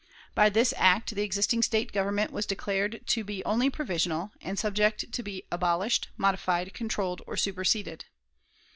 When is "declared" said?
2.47-3.01